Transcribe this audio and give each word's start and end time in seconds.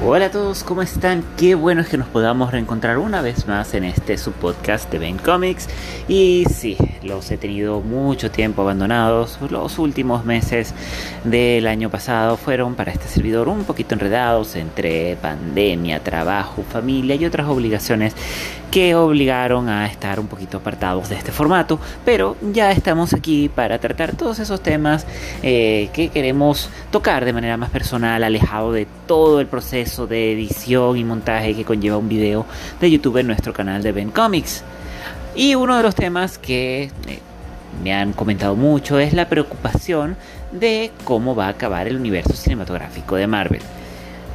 Hola 0.00 0.26
a 0.26 0.30
todos, 0.30 0.62
¿cómo 0.62 0.80
están? 0.80 1.24
Qué 1.36 1.56
bueno 1.56 1.80
es 1.80 1.88
que 1.88 1.98
nos 1.98 2.06
podamos 2.06 2.52
reencontrar 2.52 2.98
una 2.98 3.20
vez 3.20 3.48
más 3.48 3.74
en 3.74 3.82
este 3.82 4.16
subpodcast 4.16 4.88
de 4.92 5.00
Ben 5.00 5.18
Comics. 5.18 5.68
Y 6.06 6.44
sí, 6.48 6.76
los 7.02 7.28
he 7.32 7.36
tenido 7.36 7.80
mucho 7.80 8.30
tiempo 8.30 8.62
abandonados. 8.62 9.40
Los 9.50 9.76
últimos 9.80 10.24
meses 10.24 10.72
del 11.24 11.66
año 11.66 11.90
pasado 11.90 12.36
fueron 12.36 12.76
para 12.76 12.92
este 12.92 13.08
servidor 13.08 13.48
un 13.48 13.64
poquito 13.64 13.96
enredados 13.96 14.54
entre 14.54 15.16
pandemia, 15.16 15.98
trabajo, 15.98 16.62
familia 16.62 17.16
y 17.16 17.24
otras 17.24 17.48
obligaciones 17.48 18.14
que 18.70 18.94
obligaron 18.94 19.68
a 19.68 19.86
estar 19.86 20.20
un 20.20 20.26
poquito 20.26 20.58
apartados 20.58 21.08
de 21.08 21.16
este 21.16 21.32
formato, 21.32 21.80
pero 22.04 22.36
ya 22.52 22.70
estamos 22.70 23.14
aquí 23.14 23.48
para 23.48 23.78
tratar 23.78 24.14
todos 24.14 24.38
esos 24.38 24.62
temas 24.62 25.06
eh, 25.42 25.88
que 25.92 26.08
queremos 26.10 26.70
tocar 26.90 27.24
de 27.24 27.32
manera 27.32 27.56
más 27.56 27.70
personal, 27.70 28.22
alejado 28.22 28.72
de 28.72 28.86
todo 29.06 29.40
el 29.40 29.46
proceso 29.46 30.06
de 30.06 30.32
edición 30.32 30.96
y 30.96 31.04
montaje 31.04 31.54
que 31.54 31.64
conlleva 31.64 31.96
un 31.96 32.08
video 32.08 32.46
de 32.80 32.90
YouTube 32.90 33.18
en 33.18 33.26
nuestro 33.26 33.52
canal 33.52 33.82
de 33.82 33.92
Ben 33.92 34.10
Comics. 34.10 34.64
Y 35.34 35.54
uno 35.54 35.76
de 35.76 35.82
los 35.82 35.94
temas 35.94 36.38
que 36.38 36.90
eh, 37.06 37.20
me 37.82 37.94
han 37.94 38.12
comentado 38.12 38.56
mucho 38.56 38.98
es 38.98 39.12
la 39.12 39.28
preocupación 39.28 40.16
de 40.52 40.90
cómo 41.04 41.34
va 41.34 41.46
a 41.46 41.50
acabar 41.50 41.86
el 41.86 41.96
universo 41.96 42.34
cinematográfico 42.34 43.16
de 43.16 43.26
Marvel. 43.26 43.62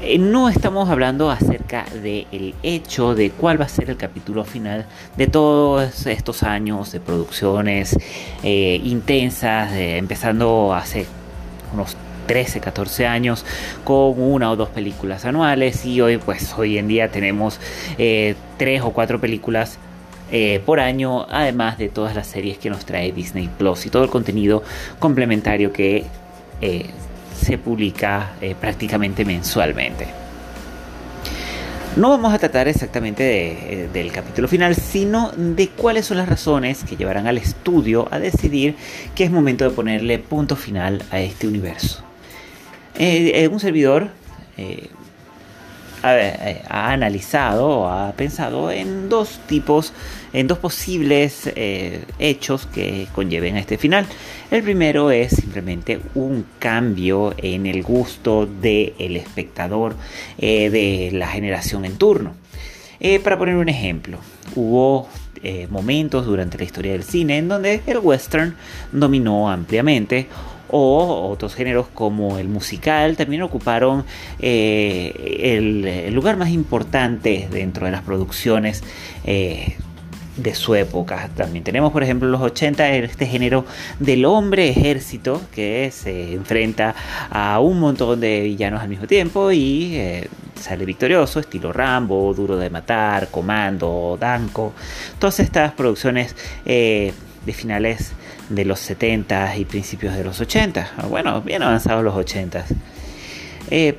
Eh, 0.05 0.17
no 0.17 0.49
estamos 0.49 0.89
hablando 0.89 1.31
acerca 1.31 1.85
del 2.01 2.53
hecho 2.61 3.15
de 3.15 3.29
cuál 3.29 3.59
va 3.61 3.65
a 3.65 3.69
ser 3.69 3.89
el 3.89 3.95
capítulo 3.95 4.43
final 4.43 4.85
de 5.15 5.27
todos 5.27 6.05
estos 6.07 6.43
años 6.43 6.91
de 6.91 6.99
producciones 6.99 7.97
eh, 8.43 8.81
intensas, 8.83 9.71
empezando 9.71 10.73
hace 10.73 11.05
unos 11.73 11.95
13, 12.27 12.59
14 12.59 13.07
años 13.07 13.45
con 13.85 14.21
una 14.21 14.51
o 14.51 14.57
dos 14.57 14.67
películas 14.67 15.23
anuales 15.23 15.85
y 15.85 16.01
hoy 16.01 16.17
pues 16.17 16.53
hoy 16.57 16.77
en 16.77 16.89
día 16.89 17.09
tenemos 17.09 17.61
eh, 17.97 18.35
tres 18.57 18.81
o 18.81 18.91
cuatro 18.91 19.21
películas 19.21 19.79
por 20.65 20.79
año, 20.79 21.27
además 21.29 21.77
de 21.77 21.89
todas 21.89 22.15
las 22.15 22.25
series 22.25 22.57
que 22.57 22.71
nos 22.71 22.85
trae 22.85 23.11
Disney 23.11 23.51
Plus 23.55 23.85
y 23.85 23.91
todo 23.91 24.03
el 24.03 24.09
contenido 24.09 24.63
complementario 24.97 25.71
que 25.71 26.05
se 27.43 27.57
publica 27.57 28.33
eh, 28.41 28.55
prácticamente 28.59 29.25
mensualmente. 29.25 30.07
No 31.95 32.09
vamos 32.09 32.33
a 32.33 32.39
tratar 32.39 32.67
exactamente 32.67 33.83
eh, 33.83 33.89
del 33.93 34.11
capítulo 34.11 34.47
final, 34.47 34.75
sino 34.75 35.31
de 35.37 35.69
cuáles 35.69 36.07
son 36.07 36.17
las 36.17 36.27
razones 36.27 36.83
que 36.83 36.95
llevarán 36.95 37.27
al 37.27 37.37
estudio 37.37 38.07
a 38.09 38.17
decidir 38.17 38.75
que 39.13 39.25
es 39.25 39.31
momento 39.31 39.63
de 39.63 39.69
ponerle 39.69 40.17
punto 40.17 40.55
final 40.55 41.03
a 41.11 41.19
este 41.19 41.47
universo. 41.47 42.03
Eh, 42.95 43.47
un 43.51 43.59
servidor 43.59 44.09
ha, 46.03 46.91
analizado 46.91 47.89
ha 47.89 48.11
pensado 48.13 48.71
en 48.71 49.09
dos 49.09 49.39
tipos, 49.47 49.93
en 50.33 50.47
dos 50.47 50.59
posibles 50.59 51.51
eh, 51.55 52.03
hechos 52.19 52.65
que 52.65 53.07
conlleven 53.13 53.55
a 53.55 53.59
este 53.59 53.77
final. 53.77 54.05
El 54.51 54.63
primero 54.63 55.11
es 55.11 55.31
simplemente 55.31 55.99
un 56.13 56.45
cambio 56.59 57.33
en 57.37 57.65
el 57.65 57.83
gusto 57.83 58.45
del 58.45 59.17
espectador 59.17 59.95
eh, 60.37 60.69
de 60.69 61.11
la 61.13 61.27
generación 61.27 61.85
en 61.85 61.97
turno. 61.97 62.33
Eh, 62.99 63.19
para 63.19 63.37
poner 63.37 63.55
un 63.55 63.69
ejemplo, 63.69 64.19
hubo 64.55 65.07
momentos 65.69 66.25
durante 66.25 66.57
la 66.57 66.63
historia 66.63 66.93
del 66.93 67.03
cine 67.03 67.37
en 67.37 67.49
donde 67.49 67.81
el 67.85 67.97
western 67.97 68.55
dominó 68.93 69.49
ampliamente 69.49 70.29
o 70.75 71.29
otros 71.29 71.53
géneros 71.53 71.85
como 71.93 72.39
el 72.39 72.47
musical 72.47 73.15
también 73.15 73.43
ocuparon 73.43 74.05
eh, 74.39 75.51
el, 75.55 76.13
lugar 76.15 76.35
más 76.35 76.49
importante 76.49 77.47
dentro 77.51 77.85
de 77.85 77.91
las 77.91 78.01
producciones 78.01 78.83
eh, 79.23 79.77
de 80.35 80.55
su 80.55 80.73
época. 80.73 81.29
También 81.35 81.63
tenemos, 81.63 81.91
por 81.91 82.01
ejemplo, 82.01 82.27
los 82.27 82.41
80, 82.41 82.89
este 82.95 83.27
género 83.27 83.65
del 83.99 84.25
hombre 84.25 84.67
ejército 84.67 85.41
que 85.53 85.91
se 85.91 86.33
enfrenta 86.33 86.95
a 87.29 87.59
un 87.59 87.79
montón 87.79 88.19
de 88.19 88.41
villanos 88.41 88.81
al 88.81 88.89
mismo 88.89 89.05
tiempo 89.05 89.51
y 89.51 89.95
eh, 89.95 90.27
sale 90.59 90.85
victorioso, 90.85 91.39
estilo 91.39 91.71
Rambo, 91.71 92.33
Duro 92.33 92.57
de 92.57 92.71
Matar, 92.71 93.27
Comando, 93.27 94.17
Danko. 94.19 94.73
Todas 95.19 95.39
estas 95.39 95.73
producciones 95.73 96.35
de 96.65 97.13
finales 97.53 98.13
de 98.55 98.65
los 98.65 98.79
70 98.79 99.57
y 99.57 99.65
principios 99.65 100.15
de 100.15 100.23
los 100.23 100.39
80. 100.39 100.91
Ah, 100.97 101.05
bueno, 101.07 101.41
bien 101.41 101.63
avanzados 101.63 102.03
los 102.03 102.15
80. 102.15 102.65
Eh, 103.69 103.97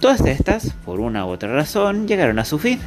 todas 0.00 0.20
estas, 0.22 0.74
por 0.84 1.00
una 1.00 1.26
u 1.26 1.30
otra 1.30 1.52
razón, 1.52 2.06
llegaron 2.06 2.38
a 2.38 2.44
su 2.44 2.58
fin. 2.58 2.80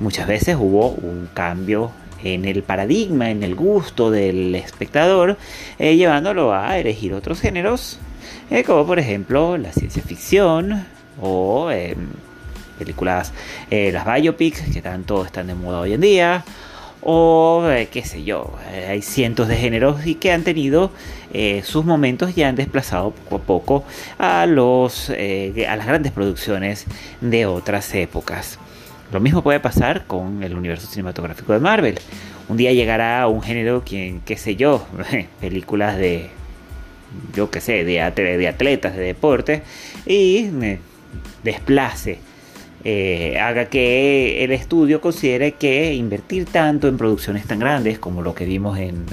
Muchas 0.00 0.26
veces 0.26 0.56
hubo 0.58 0.90
un 0.90 1.28
cambio 1.32 1.92
en 2.24 2.44
el 2.44 2.62
paradigma, 2.62 3.30
en 3.30 3.42
el 3.42 3.54
gusto 3.54 4.10
del 4.10 4.54
espectador, 4.54 5.36
eh, 5.78 5.96
llevándolo 5.96 6.54
a 6.54 6.78
elegir 6.78 7.14
otros 7.14 7.40
géneros, 7.40 7.98
eh, 8.50 8.62
como 8.64 8.86
por 8.86 8.98
ejemplo 8.98 9.56
la 9.58 9.72
ciencia 9.72 10.02
ficción 10.02 10.86
o 11.20 11.68
películas, 12.78 13.32
las 13.70 14.04
biopics, 14.06 14.62
que 14.72 14.82
tanto 14.82 15.24
están 15.24 15.46
de 15.46 15.54
moda 15.54 15.80
hoy 15.80 15.92
en 15.92 16.00
día, 16.00 16.44
o 17.02 17.68
eh, 17.68 17.88
qué 17.90 18.04
sé 18.04 18.22
yo, 18.22 18.52
eh, 18.70 18.86
hay 18.88 19.02
cientos 19.02 19.48
de 19.48 19.56
géneros 19.56 20.06
y 20.06 20.14
que 20.14 20.32
han 20.32 20.44
tenido 20.44 20.92
eh, 21.32 21.62
sus 21.64 21.84
momentos 21.84 22.36
y 22.36 22.44
han 22.44 22.54
desplazado 22.54 23.10
poco 23.10 23.36
a 23.36 23.40
poco 23.40 23.84
a, 24.18 24.46
los, 24.46 25.10
a 25.10 25.76
las 25.76 25.86
grandes 25.86 26.12
producciones 26.12 26.86
de 27.20 27.46
otras 27.46 27.92
épocas. 27.94 28.58
Lo 29.12 29.20
mismo 29.20 29.42
puede 29.42 29.60
pasar 29.60 30.06
con 30.06 30.42
el 30.42 30.54
universo 30.54 30.86
cinematográfico 30.86 31.52
de 31.52 31.58
Marvel. 31.58 31.98
Un 32.48 32.56
día 32.56 32.72
llegará 32.72 33.26
un 33.28 33.42
género, 33.42 33.82
quien, 33.84 34.20
qué 34.20 34.36
sé 34.36 34.56
yo, 34.56 34.86
películas 35.40 35.98
de, 35.98 36.30
yo 37.34 37.50
qué 37.50 37.60
sé, 37.60 37.84
de, 37.84 38.10
de 38.14 38.48
atletas, 38.48 38.94
de 38.96 39.02
deporte, 39.02 39.62
y 40.06 40.48
desplace 41.42 42.18
eh, 42.84 43.38
haga 43.38 43.66
que 43.66 44.42
el 44.42 44.50
estudio 44.50 45.00
considere 45.00 45.52
que 45.52 45.94
invertir 45.94 46.46
tanto 46.46 46.88
en 46.88 46.96
producciones 46.96 47.46
tan 47.46 47.60
grandes 47.60 48.00
como 48.00 48.22
lo 48.22 48.34
que 48.34 48.44
vimos 48.44 48.76
en, 48.78 49.06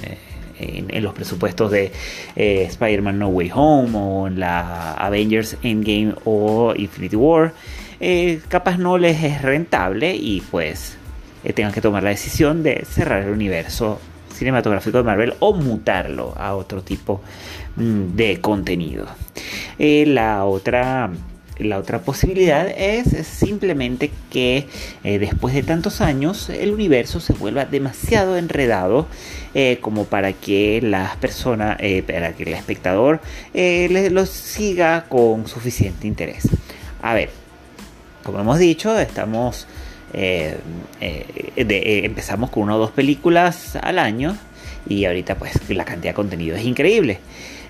eh, 0.58 1.00
los 1.00 1.14
presupuestos 1.14 1.70
de 1.70 1.92
eh, 2.34 2.64
Spider-Man 2.68 3.18
No 3.18 3.28
Way 3.28 3.50
Home 3.54 3.90
o 3.94 4.26
en 4.26 4.40
la 4.40 4.94
Avengers 4.94 5.56
Endgame 5.62 6.14
o 6.24 6.74
Infinity 6.76 7.16
War, 7.16 7.52
capaz 8.48 8.76
no 8.76 8.98
les 8.98 9.22
es 9.22 9.42
rentable 9.42 10.16
y 10.16 10.40
pues 10.50 10.96
tengan 11.54 11.72
que 11.72 11.80
tomar 11.80 12.02
la 12.02 12.10
decisión 12.10 12.62
de 12.62 12.84
cerrar 12.84 13.22
el 13.22 13.30
universo 13.30 14.00
cinematográfico 14.34 14.98
de 14.98 15.04
Marvel 15.04 15.34
o 15.38 15.54
mutarlo 15.54 16.34
a 16.36 16.54
otro 16.54 16.82
tipo 16.82 17.20
mm, 17.76 18.16
de 18.16 18.40
contenido. 18.40 19.06
la 19.78 20.44
otra 20.44 21.10
la 21.62 21.78
otra 21.78 22.00
posibilidad 22.00 22.68
es 22.68 23.26
simplemente 23.26 24.10
que 24.30 24.66
eh, 25.04 25.18
después 25.18 25.54
de 25.54 25.62
tantos 25.62 26.00
años 26.00 26.48
el 26.50 26.72
universo 26.72 27.20
se 27.20 27.32
vuelva 27.32 27.64
demasiado 27.64 28.36
enredado 28.36 29.06
eh, 29.54 29.78
como 29.80 30.04
para 30.04 30.32
que 30.32 30.80
las 30.82 31.16
personas, 31.16 31.76
eh, 31.80 32.02
para 32.02 32.32
que 32.32 32.44
el 32.44 32.54
espectador 32.54 33.20
lo 33.54 34.26
siga 34.26 35.04
con 35.08 35.46
suficiente 35.46 36.06
interés. 36.06 36.48
A 37.02 37.14
ver, 37.14 37.30
como 38.24 38.40
hemos 38.40 38.58
dicho, 38.58 38.98
estamos 38.98 39.66
empezamos 41.00 42.50
con 42.50 42.64
una 42.64 42.74
o 42.74 42.78
dos 42.78 42.90
películas 42.90 43.76
al 43.76 43.98
año 44.00 44.36
y 44.88 45.04
ahorita 45.04 45.36
pues 45.36 45.52
la 45.70 45.84
cantidad 45.84 46.10
de 46.10 46.16
contenido 46.16 46.56
es 46.56 46.64
increíble. 46.64 47.20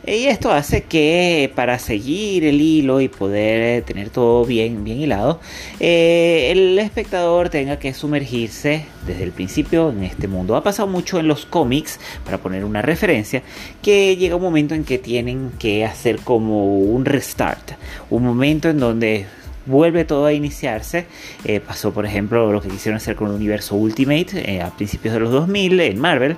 Y 0.06 0.26
esto 0.26 0.50
hace 0.50 0.82
que 0.84 1.52
para 1.54 1.78
seguir 1.78 2.44
el 2.44 2.60
hilo 2.60 3.02
y 3.02 3.08
poder 3.08 3.82
tener 3.84 4.08
todo 4.08 4.46
bien, 4.46 4.82
bien 4.82 4.98
hilado, 4.98 5.40
eh, 5.78 6.48
el 6.50 6.78
espectador 6.78 7.50
tenga 7.50 7.78
que 7.78 7.92
sumergirse 7.92 8.86
desde 9.06 9.24
el 9.24 9.32
principio 9.32 9.90
en 9.90 10.04
este 10.04 10.26
mundo. 10.26 10.56
Ha 10.56 10.62
pasado 10.62 10.88
mucho 10.88 11.20
en 11.20 11.28
los 11.28 11.44
cómics, 11.44 12.00
para 12.24 12.38
poner 12.38 12.64
una 12.64 12.80
referencia, 12.80 13.42
que 13.82 14.16
llega 14.16 14.36
un 14.36 14.42
momento 14.42 14.74
en 14.74 14.84
que 14.84 14.96
tienen 14.98 15.52
que 15.58 15.84
hacer 15.84 16.18
como 16.20 16.78
un 16.78 17.04
restart, 17.04 17.72
un 18.08 18.24
momento 18.24 18.70
en 18.70 18.80
donde 18.80 19.26
vuelve 19.66 20.06
todo 20.06 20.24
a 20.24 20.32
iniciarse. 20.32 21.06
Eh, 21.44 21.60
pasó, 21.60 21.92
por 21.92 22.06
ejemplo, 22.06 22.50
lo 22.52 22.62
que 22.62 22.68
quisieron 22.68 22.96
hacer 22.96 23.16
con 23.16 23.28
el 23.28 23.34
universo 23.34 23.76
Ultimate 23.76 24.50
eh, 24.50 24.62
a 24.62 24.70
principios 24.70 25.12
de 25.12 25.20
los 25.20 25.30
2000 25.30 25.80
en 25.80 25.98
Marvel. 25.98 26.36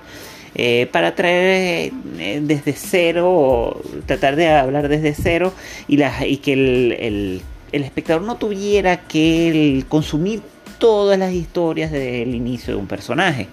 Eh, 0.55 0.87
para 0.93 1.15
traer 1.15 1.93
eh, 2.19 2.41
desde 2.43 2.75
cero, 2.75 3.81
tratar 4.05 4.37
de 4.37 4.49
hablar 4.49 4.89
desde 4.89 5.15
cero 5.15 5.53
y, 5.89 5.99
y 6.03 6.37
que 6.39 6.53
el, 6.53 7.43
espectador 7.73 8.23
no 8.23 8.37
tuviera 8.37 8.99
que 8.99 9.83
consumir 9.89 10.43
todas 10.79 11.19
las 11.19 11.33
historias 11.33 11.91
del 11.91 12.35
inicio 12.35 12.75
de 12.75 12.81
un 12.81 12.87
personaje. 12.87 13.49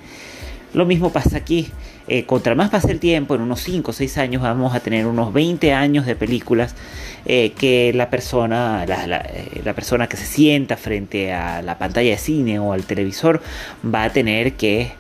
Lo 0.74 0.86
mismo 0.86 1.12
pasa 1.12 1.38
aquí. 1.38 1.68
eh, 2.08 2.26
contra 2.26 2.56
más 2.56 2.70
pase 2.70 2.92
el 2.92 3.00
tiempo, 3.00 3.36
en 3.36 3.42
unos 3.42 3.62
5 3.62 3.92
o 3.92 3.94
6 3.94 4.18
años 4.18 4.42
vamos 4.42 4.74
a 4.76 4.80
tener 4.80 5.06
unos 5.06 5.32
20 5.32 5.74
años 5.74 6.06
de 6.06 6.16
películas 6.16 6.76
eh, 7.26 7.54
que 7.58 7.92
la 7.94 8.10
persona, 8.10 8.86
eh, 8.88 9.62
la, 9.64 9.74
persona 9.74 10.08
que 10.08 10.18
se 10.18 10.26
sienta 10.26 10.78
frente 10.78 11.34
a 11.34 11.62
la 11.62 11.78
pantalla 11.78 12.12
de 12.12 12.18
cine 12.18 12.60
o 12.60 12.74
al 12.74 12.84
televisor 12.84 13.42
va 13.84 14.06
a 14.06 14.10
tener 14.12 14.54
que 14.54 14.92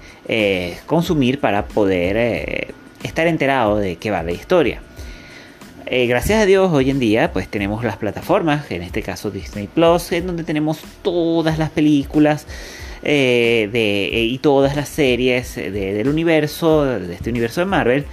consumir 0.86 1.40
para 1.40 1.66
poder 1.66 2.74
estar 3.04 3.26
enterado 3.28 3.78
de 3.78 3.96
qué 3.96 4.12
va 4.12 4.22
la 4.22 4.31
historia. 4.31 4.81
gracias 5.86 6.42
a 6.42 6.46
Dios 6.46 6.72
hoy 6.72 6.92
en 6.92 7.00
día 7.00 7.34
pues 7.34 7.48
tenemos 7.48 7.84
las 7.84 7.98
plataformas, 7.98 8.70
en 8.70 8.84
este 8.84 9.02
caso 9.02 9.31
Disney 9.31 9.68
Plus, 9.68 10.12
en 10.12 10.28
donde 10.28 10.44
tenemos 10.44 10.81
todas 11.02 11.58
las 11.58 11.72
películas 11.72 12.46
eh, 13.02 13.70
eh, 13.74 14.24
y 14.24 14.38
todas 14.40 14.76
las 14.76 14.90
series 14.90 15.56
del 15.56 16.10
universo, 16.10 16.84
de 16.84 17.14
este 17.14 17.30
universo 17.30 17.62
de 17.62 17.66
Marvel, 17.66 18.06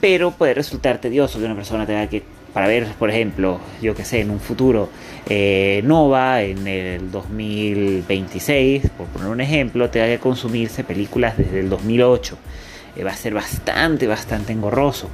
pero 0.00 0.30
puede 0.30 0.54
resultar 0.54 1.00
tedioso 1.00 1.40
que 1.40 1.44
una 1.44 1.56
persona 1.56 1.86
tenga 1.86 2.06
que, 2.08 2.22
para 2.58 2.66
ver, 2.66 2.88
por 2.98 3.08
ejemplo, 3.08 3.60
yo 3.80 3.94
que 3.94 4.04
sé, 4.04 4.20
en 4.20 4.32
un 4.32 4.40
futuro, 4.40 4.88
eh, 5.28 5.80
Nova, 5.84 6.42
en 6.42 6.66
el 6.66 7.08
2026, 7.08 8.90
por 8.98 9.06
poner 9.06 9.28
un 9.28 9.40
ejemplo, 9.40 9.88
tenga 9.90 10.06
que 10.06 10.18
consumirse 10.18 10.82
películas 10.82 11.38
desde 11.38 11.60
el 11.60 11.70
2008. 11.70 12.36
va 13.06 13.12
a 13.12 13.16
ser 13.16 13.32
bastante, 13.32 14.08
bastante 14.08 14.52
engorroso. 14.52 15.08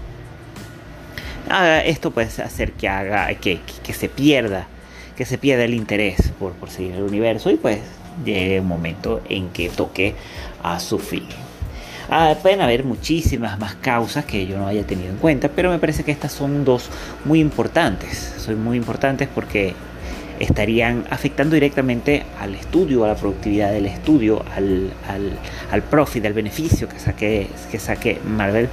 esto 1.85 2.13
puede 2.13 2.29
hacer 2.29 2.73
que 2.73 2.89
haga 2.89 3.35
que, 3.35 3.61
se 3.93 4.09
pierda 4.09 4.67
que 5.15 5.27
se 5.27 5.37
pierda 5.37 5.65
el 5.65 5.75
interés 5.75 6.33
por, 6.39 6.53
por 6.53 6.71
seguir 6.71 6.95
el 6.95 7.03
universo 7.03 7.51
y 7.51 7.57
pues 7.57 7.81
llegue 8.25 8.61
un 8.61 8.69
momento 8.69 9.21
en 9.29 9.51
que 9.51 9.69
toque 9.69 10.15
a 10.63 10.81
su 10.81 10.99
fin. 10.99 11.44
Ah, 12.11 12.35
pueden 12.43 12.61
haber 12.61 12.85
muchísimas 12.85 13.59
más 13.59 13.75
causas 13.77 14.25
que 14.25 14.47
yo 14.47 14.59
no 14.59 14.67
haya 14.67 14.87
tenido 14.87 15.11
en 15.11 15.17
cuenta, 15.17 15.49
pero 15.49 15.71
me 15.71 15.79
parece 15.79 16.05
que 16.05 16.13
estas 16.13 16.33
son 16.33 16.65
dos 16.65 16.91
muy 17.25 17.41
importantes. 17.41 18.35
Son 18.39 18.63
muy 18.63 18.77
importantes 18.77 19.29
porque 19.35 19.75
estarían 20.39 21.05
afectando 21.11 21.55
directamente 21.55 22.25
al 22.39 22.55
estudio, 22.55 23.05
a 23.05 23.09
la 23.09 23.15
productividad 23.15 23.73
del 23.73 23.87
estudio, 23.87 24.45
al, 24.55 24.91
al, 25.71 25.83
profit, 25.83 26.25
al 26.27 26.33
beneficio 26.33 26.89
que 26.89 26.99
saque, 26.99 27.49
que 27.71 27.79
saque 27.79 28.21
Marvel 28.25 28.69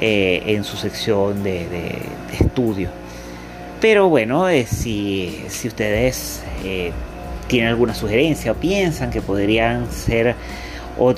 eh, 0.00 0.42
en 0.46 0.64
su 0.64 0.76
sección 0.76 1.42
de, 1.42 1.66
estudio. 2.38 2.90
Pero 3.80 4.08
bueno, 4.08 4.48
eh, 4.48 4.66
si, 4.66 5.44
si, 5.48 5.68
ustedes 5.68 6.42
eh, 6.64 6.90
tienen 7.46 7.70
alguna 7.70 7.94
sugerencia 7.94 8.52
o 8.52 8.54
piensan 8.54 9.10
que 9.10 9.20
podrían 9.20 9.90
ser 9.92 10.34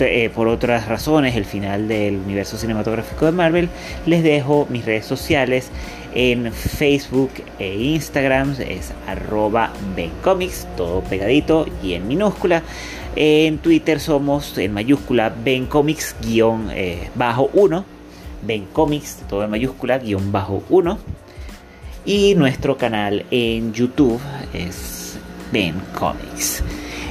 eh, 0.00 0.30
por 0.34 0.48
otras 0.48 0.88
razones 0.88 1.36
el 1.36 1.44
final 1.44 1.88
del 1.88 2.16
universo 2.16 2.56
cinematográfico 2.56 3.26
de 3.26 3.32
Marvel, 3.32 3.68
les 4.06 4.22
dejo 4.22 4.66
mis 4.70 4.84
redes 4.84 5.04
sociales 5.06 5.70
en 6.14 6.50
Facebook 6.50 7.30
e 7.58 7.74
Instagram, 7.74 8.56
es 8.58 8.92
arroba 9.06 9.70
bencomics, 9.94 10.66
todo 10.76 11.02
pegadito 11.02 11.66
y 11.82 11.92
en 11.92 12.08
minúscula. 12.08 12.62
En 13.16 13.58
Twitter 13.58 14.00
somos 14.00 14.56
en 14.58 14.72
mayúscula 14.72 15.32
bencomics 15.44 16.16
guion 16.22 16.70
eh, 16.72 17.10
bajo 17.14 17.50
1, 17.52 17.84
bencomics, 18.42 19.22
todo 19.28 19.44
en 19.44 19.50
mayúscula 19.50 19.98
guion 19.98 20.32
bajo 20.32 20.62
1. 20.70 20.98
Y 22.06 22.34
nuestro 22.34 22.78
canal 22.78 23.26
en 23.30 23.74
YouTube 23.74 24.20
es 24.54 25.18
Ben 25.52 25.74
Comics. 25.98 26.62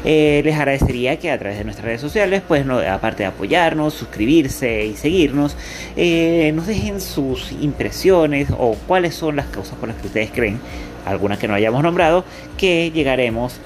Eh, 0.08 0.42
les 0.46 0.56
agradecería 0.56 1.18
que 1.18 1.32
a 1.32 1.40
través 1.40 1.58
de 1.58 1.64
nuestras 1.64 1.86
redes 1.86 2.02
sociales, 2.02 2.44
pues 2.48 2.64
aparte 2.70 3.24
de 3.24 3.28
apoyarnos, 3.28 3.96
suscribirse 3.96 4.86
y 4.86 4.96
seguirnos, 4.96 5.58
eh, 5.96 6.52
nos 6.54 6.68
dejen 6.68 7.02
sus 7.02 7.52
impresiones 7.54 8.50
o 8.52 8.76
cuáles 8.88 9.16
son 9.16 9.36
las 9.36 9.48
causas 9.48 9.76
por 9.80 9.90
las 9.90 9.98
que 9.98 10.08
ustedes 10.08 10.30
creen, 10.32 10.60
algunas 11.06 11.40
que 11.40 11.48
no 11.48 11.56
hayamos 11.56 11.82
nombrado, 11.82 12.24
que 12.56 12.92
llegaremos 12.92 13.60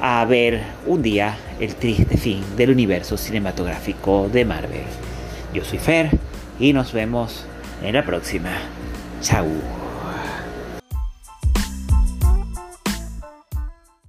a 0.00 0.24
ver 0.24 0.62
un 0.86 1.02
día 1.02 1.36
el 1.60 1.74
triste 1.74 2.16
fin 2.16 2.42
del 2.56 2.70
universo 2.70 3.18
cinematográfico 3.18 4.30
de 4.32 4.46
Marvel. 4.46 4.84
Yo 5.52 5.62
soy 5.62 5.78
Fer 5.78 6.10
y 6.58 6.72
nos 6.72 6.92
vemos 6.92 7.44
en 7.84 7.94
la 7.94 8.04
próxima. 8.04 8.50
Chao. 9.20 9.81